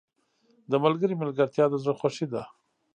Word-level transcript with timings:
•د 0.71 0.73
ملګري 0.83 1.15
ملګرتیا 1.21 1.65
د 1.69 1.75
زړه 1.83 1.93
خوښي 1.99 2.25
ده. 2.33 2.43